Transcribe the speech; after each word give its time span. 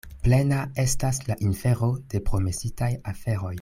Plena 0.27 0.61
estas 0.83 1.21
la 1.27 1.37
infero 1.51 1.93
de 2.15 2.25
promesitaj 2.33 2.93
aferoj. 3.15 3.57